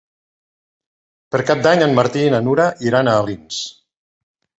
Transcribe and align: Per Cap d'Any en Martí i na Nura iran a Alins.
Per 1.35 1.41
Cap 1.49 1.61
d'Any 1.67 1.83
en 1.87 1.93
Martí 1.99 2.23
i 2.29 2.31
na 2.37 2.39
Nura 2.47 2.65
iran 2.87 3.11
a 3.11 3.15
Alins. 3.25 3.61